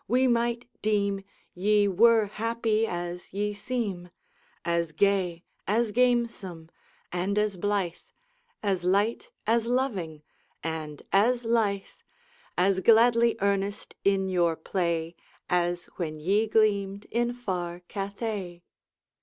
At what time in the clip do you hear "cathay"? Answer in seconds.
17.81-18.63